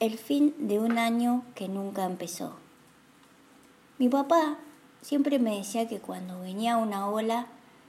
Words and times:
El 0.00 0.16
fin 0.16 0.54
de 0.58 0.78
un 0.78 0.96
año 0.96 1.42
que 1.56 1.66
nunca 1.66 2.04
empezó. 2.04 2.52
Mi 3.98 4.08
papá 4.08 4.56
siempre 5.02 5.40
me 5.40 5.56
decía 5.56 5.88
que 5.88 5.98
cuando 5.98 6.40
venía 6.40 6.76
una 6.76 7.08
ola 7.08 7.48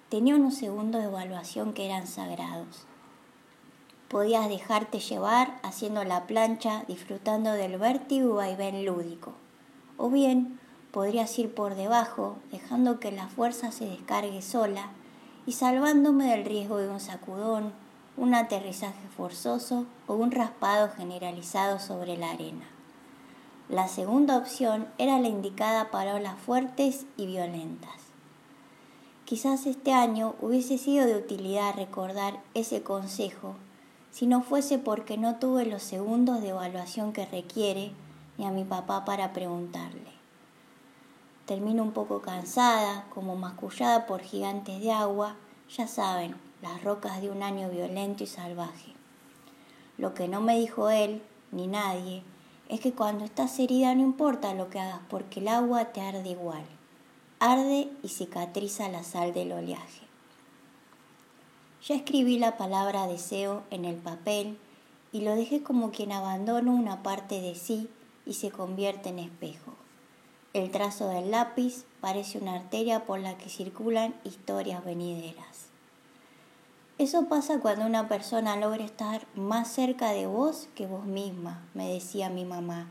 tenía 0.09 0.36
unos 0.36 0.55
segundos 0.55 1.02
de 1.02 1.07
evaluación 1.07 1.71
que 1.71 1.86
eran 1.86 2.07
sagrados. 2.07 2.88
Podías 4.07 4.50
dejarte 4.50 5.00
llevar 5.00 5.59
haciendo 5.61 6.04
la 6.04 6.25
plancha, 6.25 6.84
disfrutando 6.88 7.52
del 7.52 7.77
vértigo 7.77 8.30
y 8.30 8.36
vaivén 8.38 8.88
lúdico. 8.88 9.36
O 9.98 10.10
bien 10.10 10.60
podrías 10.91 11.38
ir 11.38 11.54
por 11.54 11.76
debajo, 11.76 12.38
dejando 12.52 13.00
que 13.00 13.12
la 13.12 13.28
fuerza 13.28 13.71
se 13.71 13.86
descargue 13.86 14.41
sola 14.41 14.89
y 15.46 15.52
salvándome 15.52 16.26
del 16.26 16.44
riesgo 16.44 16.78
de 16.78 16.89
un 16.89 17.00
sacudón, 17.00 17.71
un 18.20 18.36
aterrizaje 18.36 19.07
forzoso 19.15 19.86
o 20.05 20.13
un 20.13 20.31
raspado 20.31 20.89
generalizado 20.89 21.79
sobre 21.79 22.18
la 22.18 22.32
arena. 22.32 22.65
La 23.69 23.87
segunda 23.87 24.37
opción 24.37 24.87
era 24.97 25.19
la 25.19 25.29
indicada 25.29 25.89
para 25.89 26.15
olas 26.15 26.37
fuertes 26.37 27.05
y 27.15 27.27
violentas. 27.27 27.93
Quizás 29.24 29.65
este 29.65 29.93
año 29.93 30.36
hubiese 30.41 30.77
sido 30.77 31.05
de 31.05 31.15
utilidad 31.15 31.75
recordar 31.75 32.41
ese 32.53 32.83
consejo 32.83 33.55
si 34.11 34.27
no 34.27 34.41
fuese 34.41 34.80
porque 34.80 35.17
no 35.17 35.36
tuve 35.36 35.66
los 35.66 35.83
segundos 35.83 36.41
de 36.41 36.49
evaluación 36.49 37.13
que 37.13 37.25
requiere 37.25 37.94
ni 38.38 38.45
a 38.45 38.52
mi 38.52 38.66
papá 38.66 39.05
para 39.05 39.31
preguntarle. 39.31 40.11
Termino 41.45 41.83
un 41.83 41.91
poco 41.91 42.22
cansada, 42.22 43.05
como 43.13 43.36
mascullada 43.36 44.08
por 44.08 44.22
gigantes 44.22 44.81
de 44.81 44.91
agua, 44.91 45.36
ya 45.69 45.88
saben, 45.88 46.36
las 46.61 46.83
rocas 46.83 47.22
de 47.22 47.30
un 47.30 47.44
año 47.44 47.69
violento 47.69 48.23
y 48.23 48.27
salvaje. 48.27 48.94
Lo 49.97 50.13
que 50.13 50.27
no 50.27 50.41
me 50.41 50.59
dijo 50.59 50.89
él, 50.89 51.22
ni 51.52 51.67
nadie, 51.67 52.23
es 52.69 52.80
que 52.80 52.94
cuando 52.94 53.25
estás 53.25 53.58
herida 53.59 53.95
no 53.95 54.03
importa 54.03 54.53
lo 54.53 54.69
que 54.69 54.79
hagas 54.79 55.01
porque 55.09 55.39
el 55.39 55.47
agua 55.47 55.85
te 55.85 56.01
arde 56.01 56.29
igual. 56.29 56.63
Arde 57.39 57.89
y 58.03 58.09
cicatriza 58.09 58.89
la 58.89 59.03
sal 59.03 59.33
del 59.33 59.51
oleaje. 59.51 60.07
Ya 61.88 61.95
escribí 61.95 62.38
la 62.38 62.57
palabra 62.57 63.07
deseo 63.07 63.63
en 63.71 63.85
el 63.85 63.95
papel 63.95 64.57
y 65.11 65.21
lo 65.21 65.35
dejé 65.35 65.63
como 65.63 65.91
quien 65.91 66.11
abandona 66.11 66.71
una 66.71 67.01
parte 67.01 67.41
de 67.41 67.55
sí 67.55 67.89
y 68.25 68.33
se 68.33 68.51
convierte 68.51 69.09
en 69.09 69.19
espejo. 69.19 69.73
El 70.53 70.71
trazo 70.71 71.07
del 71.07 71.31
lápiz 71.31 71.85
parece 72.01 72.38
una 72.38 72.55
arteria 72.55 73.05
por 73.05 73.19
la 73.19 73.38
que 73.38 73.49
circulan 73.49 74.13
historias 74.23 74.83
venideras. 74.83 75.69
Eso 77.00 77.30
pasa 77.30 77.61
cuando 77.61 77.86
una 77.86 78.09
persona 78.09 78.58
logra 78.58 78.83
estar 78.83 79.25
más 79.33 79.69
cerca 79.69 80.11
de 80.11 80.28
vos 80.28 80.67
que 80.75 80.86
vos 80.86 81.06
misma, 81.06 81.66
me 81.73 81.88
decía 81.88 82.30
mi 82.30 82.44
mamá, 82.44 82.89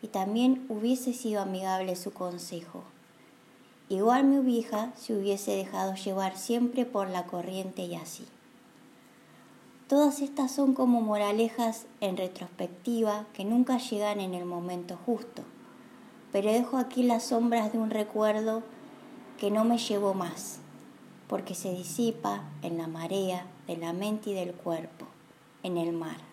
y 0.00 0.08
también 0.08 0.64
hubiese 0.70 1.12
sido 1.12 1.42
amigable 1.42 1.94
su 1.94 2.10
consejo. 2.10 2.84
Igual 3.90 4.24
mi 4.24 4.38
vieja 4.38 4.92
se 4.96 5.14
hubiese 5.14 5.50
dejado 5.50 5.94
llevar 5.94 6.38
siempre 6.38 6.86
por 6.86 7.10
la 7.10 7.26
corriente 7.26 7.82
y 7.82 7.96
así. 7.96 8.24
Todas 9.88 10.22
estas 10.22 10.50
son 10.50 10.72
como 10.72 11.02
moralejas 11.02 11.84
en 12.00 12.16
retrospectiva 12.16 13.26
que 13.34 13.44
nunca 13.44 13.76
llegan 13.76 14.20
en 14.20 14.32
el 14.32 14.46
momento 14.46 14.98
justo, 15.04 15.42
pero 16.32 16.50
dejo 16.50 16.78
aquí 16.78 17.02
las 17.02 17.24
sombras 17.24 17.74
de 17.74 17.78
un 17.78 17.90
recuerdo 17.90 18.62
que 19.36 19.50
no 19.50 19.64
me 19.64 19.76
llevó 19.76 20.14
más 20.14 20.60
porque 21.30 21.54
se 21.54 21.72
disipa 21.72 22.42
en 22.60 22.76
la 22.76 22.88
marea 22.88 23.46
de 23.68 23.76
la 23.76 23.92
mente 23.92 24.30
y 24.30 24.34
del 24.34 24.52
cuerpo, 24.52 25.06
en 25.62 25.76
el 25.76 25.92
mar. 25.92 26.29